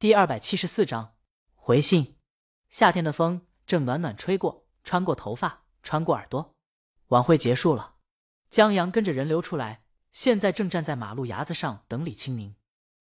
[0.00, 1.14] 第二百七十四章
[1.54, 2.16] 回信。
[2.70, 6.54] 夏天的风正暖暖吹过，穿过头发，穿过耳朵。
[7.08, 7.96] 晚会结束了，
[8.48, 12.56] 江阳跟着人流出来，现在正站在马路牙子上等李清明。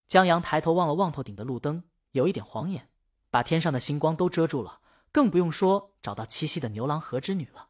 [0.10, 2.90] 江阳抬头望了望头顶的路灯，有一点晃眼，
[3.30, 4.82] 把天上的星光都遮住了，
[5.14, 7.70] 更不用说找到七夕的牛郎和织女了。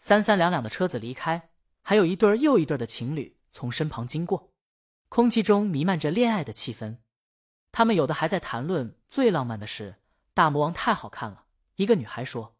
[0.00, 1.50] 三三两两的车子离开，
[1.82, 4.52] 还有一对又一对的情侣从身旁经过，
[5.08, 6.96] 空气中弥漫着恋爱的气氛。
[7.72, 9.96] 他们有的还在谈论最浪漫的事，
[10.34, 11.44] 大魔王太好看了。
[11.76, 12.56] 一个女孩说。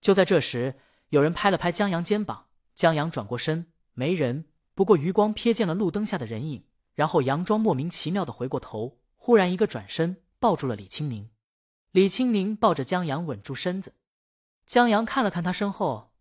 [0.00, 4.46] 就在这时，有人拍了拍江阳肩膀，江阳转过身，没人。
[4.74, 11.30] 不过余光瞥见了路灯下的人影，然后佯装莫名其妙的回过头，忽然一个转身抱住了李清明。
[11.92, 13.94] 李清明抱着江阳稳住身子，
[14.66, 16.12] 江阳看了看他身后，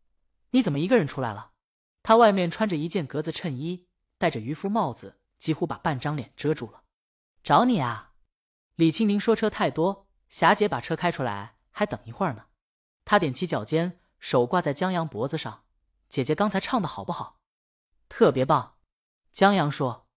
[0.51, 1.51] 你怎么一个人出来了？
[2.03, 6.83] 他外面穿着一件格子衬衣，戴着渔夫帽子，几乎把半张脸遮住了。
[7.43, 8.12] 找你啊！
[8.75, 12.45] 李清明说：“车太多，霞姐把车开出来，还等一会儿呢。”
[13.05, 15.63] 他踮起脚尖，手挂在江阳脖子上。
[16.09, 17.39] 姐姐刚才唱的好不好？
[18.09, 18.75] 特别棒。
[19.31, 20.07] 江阳说。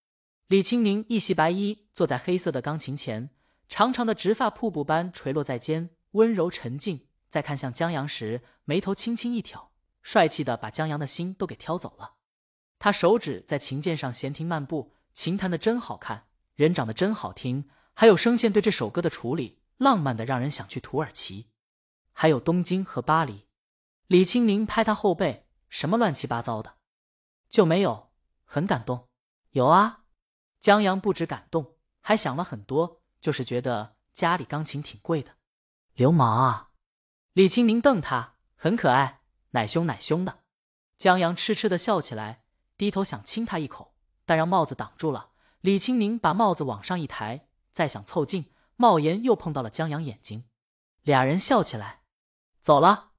[0.48, 3.30] 李清明一袭白衣，坐在黑色的钢琴前，
[3.68, 7.08] 长长的直发瀑布般垂落在肩，温柔沉静。
[7.28, 12.14] 在看向江阳时，眉头轻轻一挑，帅气的把江阳的心都给挑走了。
[12.78, 17.68] 他手指在琴键上闲庭漫步，琴弹的真好看，人长得真好听。
[17.98, 21.48] 还有声线对这首歌的处理，浪漫的让人想去土耳其，
[22.12, 23.46] 还有东京和巴黎。
[24.06, 26.74] 李清明拍他后背，什么乱七八糟的，
[27.48, 28.10] 就没有
[28.44, 29.08] 很感动？
[29.52, 30.02] 有啊，
[30.60, 35.32] 江阳不止感动，还想了很多，就是觉得家里钢琴挺贵的。
[35.94, 36.72] 流氓啊！
[37.32, 40.40] 李清明瞪他，很可爱，奶凶奶凶的。
[40.98, 42.44] 江阳痴痴的笑起来，
[42.76, 43.94] 低头想亲他一口，
[44.26, 45.30] 但让帽子挡住了。
[45.62, 47.48] 李清明把帽子往上一抬。
[47.76, 50.44] 再想凑近，帽檐又碰到了江阳眼睛，
[51.02, 52.00] 俩人笑起来，
[52.62, 53.10] 走了。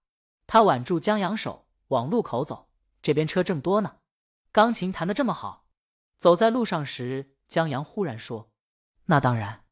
[0.48, 2.68] 他挽住江阳手，往路口走，
[3.04, 3.98] 这边车正多呢。
[4.52, 5.68] 钢琴弹得这么好。
[6.18, 8.50] 走在路上时，江阳忽然说
[9.06, 9.64] ：“那当然。”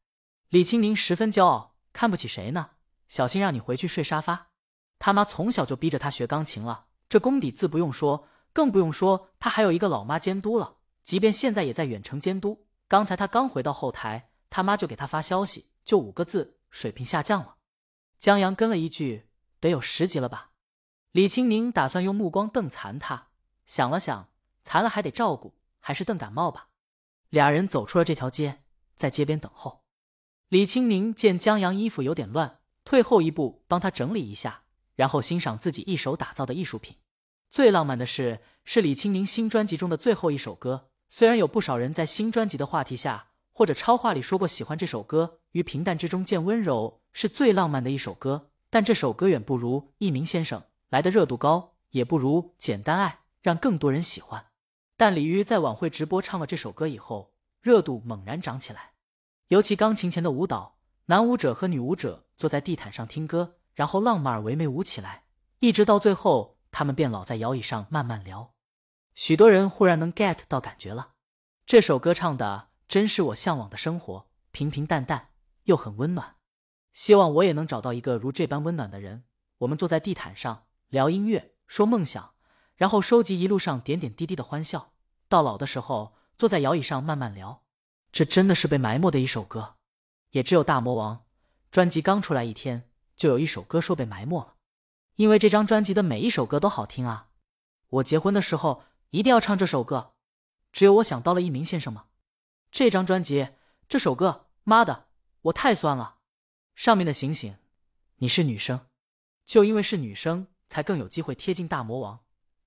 [0.50, 2.70] 李清明十分骄傲，看不起谁呢？
[3.08, 4.50] 小心让你回去睡沙发。
[5.00, 10.76] 他妈从小就逼着他学钢琴了，这功底自不用说，更不用说他还有一个老妈监督了。
[11.02, 12.68] 即便现在也在远程监督。
[12.86, 14.30] 刚才他刚回到后台。
[14.50, 17.56] 他妈就给他发消息，就五个字：水平下降了。
[18.18, 19.28] 江阳跟了一句
[19.60, 20.52] ：“得有十级了吧？”
[21.12, 23.28] 李清明打算用目光瞪残他，
[23.66, 24.28] 想了想，
[24.62, 26.68] 残了还得照顾，还是瞪感冒吧。
[27.30, 28.62] 俩人走出了这条街，
[28.96, 29.84] 在街边等候。
[30.48, 34.62] 李清明见江阳衣服有点乱，退后一步帮他整理一下，
[34.94, 36.96] 然后欣赏自己一手打造的艺术品。
[37.50, 40.90] 最浪漫的是，是李清明新专辑中的最后一首歌。
[41.08, 43.30] 虽然有不少人在新专辑的话题下。
[43.56, 48.50] 或者超话里说过喜欢这首歌，于平淡之中见温柔，是最浪漫的一首歌。
[48.68, 53.08] 但这首歌远不如《一鸣先生》来的热度高，也不如《简单爱》
[53.40, 54.44] 让更多人喜欢。
[54.98, 58.90] 但李玉在晚会直播唱了这首歌以后，热度猛然涨起来。
[59.48, 65.24] 尤其钢琴前的舞蹈，男舞者和女舞者坐在地毯上听歌，然后浪漫而唯美舞起来，
[65.60, 68.52] 一直到最后，他们便老在摇椅上慢慢聊。
[69.14, 71.12] 许多人忽然能 get 到感觉了，
[71.64, 72.68] 这首歌唱的。
[72.88, 75.30] 真是我向往的生活，平平淡淡
[75.64, 76.36] 又很温暖。
[76.92, 79.24] 希望我也能找到一个如这般温暖的人。
[79.58, 82.34] 我们坐在地毯上聊音乐，说梦想，
[82.76, 84.92] 然后收集一路上点点滴滴的欢笑。
[85.28, 87.64] 到老的时候，坐在摇椅上慢慢聊。
[88.12, 89.76] 这真的是被埋没的一首歌。
[90.30, 91.24] 也只有大魔王
[91.70, 94.54] 专辑刚出来一天，就有一首歌说被埋没了。
[95.16, 97.28] 因为这张专辑的每一首歌都好听啊！
[97.88, 100.12] 我结婚的时候一定要唱这首歌。
[100.72, 102.04] 只有我想到了一鸣先生吗？
[102.70, 103.50] 这张专辑，
[103.88, 105.06] 这首歌，妈的，
[105.42, 106.16] 我太酸了。
[106.74, 107.56] 上面的醒醒，
[108.16, 108.86] 你是女生，
[109.46, 112.20] 就因为是女生，才更有机会贴近大魔王。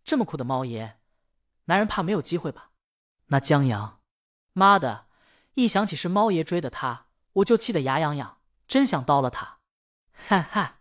[0.04, 0.98] 这么酷的猫爷，
[1.66, 2.72] 男人怕没有机会吧？
[3.28, 4.02] 那江阳，
[4.54, 5.06] 妈的，
[5.54, 9.60] 一想起是猫爷追的他，我就气得牙痒痒，真想刀了他。
[10.14, 10.80] 哈哈，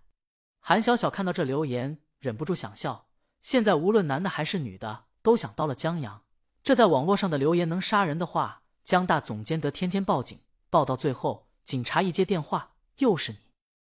[0.60, 3.08] 韩小小看到这留言，忍不住想笑。
[3.43, 6.25] 现在无论男的还是女的，都想刀了江阳。
[6.62, 8.62] 这在网络上的留言能杀人的话。
[8.88, 10.40] 江大总监得天天报警，
[10.70, 13.38] 报到最后，警察一接电话，又是你。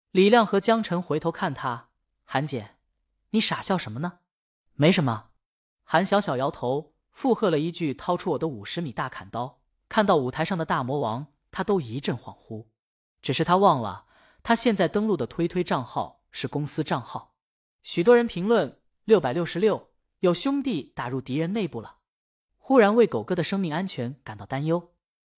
[0.09, 1.89] 李亮和江晨回头看他，
[2.23, 2.77] 韩姐，
[3.29, 4.21] 你傻笑什么呢？
[4.73, 5.29] 没什么。
[5.83, 12.65] 韩小小摇头，附和了一句：“掏出我的五十米大砍刀。”看到舞台上的大魔王，他都一阵恍惚。
[13.21, 14.07] 只是他忘了，
[14.41, 17.35] 他现在登录的推推账号是公司账号。
[17.83, 19.91] 许多人评论：六百六十六，
[20.21, 21.96] 有兄弟打入敌人内部了。
[22.67, 24.91] 忽然为狗哥的生命安全感到担忧。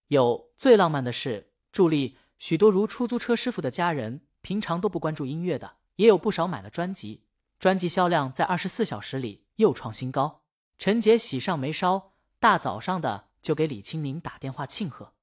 [0.08, 7.26] 有最浪漫的事，助力许多如出租车师傅的家人，平常都不关注音乐的，也有不少买了专辑，
[7.60, 10.42] 专辑销量在二十四小时里又创新高。
[10.80, 15.14] 陈杰喜上眉梢，大早上的就给李青宁打电话庆贺。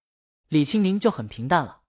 [0.46, 1.80] 李青宁就很平淡了。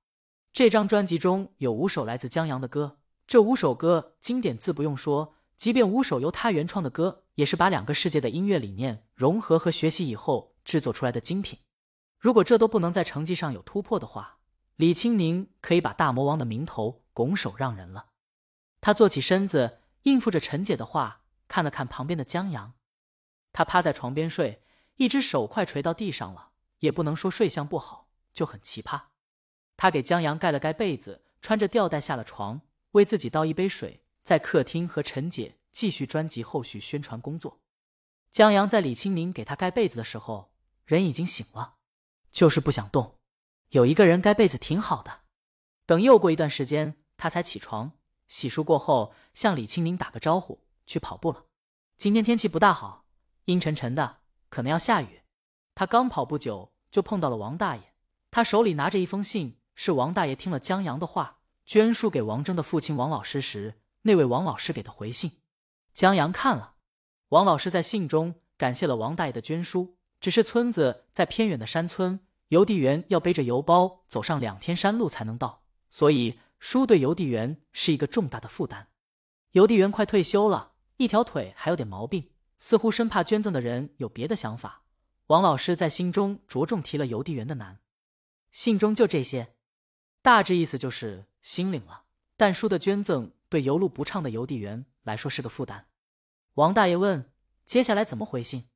[0.52, 2.98] 这张专辑中有五首来自江阳的歌，
[3.28, 11.60] 这五首歌经典自不用说，即便五首由他原创的歌，也是把两个世界的音乐理念融合和学习以后制作出来的精品。
[12.18, 14.40] 如果这都不能在成绩上有突破的话，
[14.76, 18.08] 李青宁可以把大魔王的名头拱手让人了。
[18.82, 22.74] 他坐起身子，应付着陈姐的话，看了看旁边的江阳。
[23.54, 24.64] 他趴在床边睡，
[24.96, 26.50] 一只手快垂到地上了，
[26.80, 29.00] 也不能说睡相不好，就很奇葩。
[29.76, 32.62] 他给江阳盖了盖被子，穿着吊带下了床，
[32.94, 37.60] 为自己倒一杯水，在客厅和陈姐继续专辑后续宣传工作。
[38.32, 40.52] 江阳在李青明给他盖被子的时候，
[40.86, 41.76] 人已经醒了，
[42.32, 43.20] 就是不想动。
[43.70, 45.20] 有一个人盖被子挺好的。
[45.86, 47.92] 等又过一段时间，他才起床，
[48.28, 51.46] 洗漱过后向李青明打个招呼，去跑步了。
[51.96, 53.06] 今天天气不大好。
[53.46, 55.22] 阴沉沉的，可能要下雨。
[55.76, 57.94] 他刚跑不久，就碰到了王大爷。
[58.32, 61.38] 他手里拿着一封信，是王大爷听了江阳的话，
[61.68, 65.34] 捐书给王峥的父亲王老师时，那位王老师给的回信。
[65.98, 66.76] 江阳看了，
[67.30, 78.90] 王老师在信中感谢了王大爷的捐书，只是村子在偏远的山村，邮递员要背着邮包走上两天山路才能到，所以书对邮递员是一个重大的负担。
[79.54, 82.30] 邮递员快退休了，一条腿还有点毛病。
[82.60, 84.84] 似乎生怕捐赠的人有别的想法，
[85.28, 87.80] 王老师在信中着重提了邮递员的难。
[88.52, 89.56] 信中就这些，
[90.22, 92.04] 大致意思就是心领了，
[92.36, 95.88] 但书的捐赠对邮路不畅的邮递员来说是个负担。
[96.56, 97.32] 王大爷问
[97.66, 98.70] ：“接下来怎么回信？”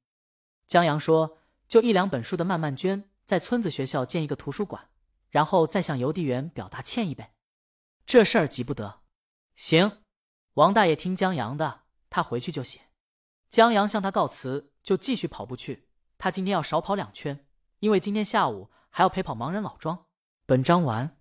[0.67, 1.37] 江阳说
[1.67, 4.89] ：“就一两本书的慢慢捐，在村子学校建一个图书馆，
[5.29, 7.35] 然后再向邮递员表达歉意呗。
[8.05, 9.01] 这事儿急不得。”
[9.55, 10.03] 行，
[10.53, 12.79] 王大爷听江阳的，他回去就写。
[13.49, 15.89] 江阳向他告辞，就继续跑步去。
[16.17, 17.45] 他今天要少跑两圈，
[17.79, 20.05] 因为今天下午还要陪跑盲人老庄。
[20.45, 21.20] 本章完。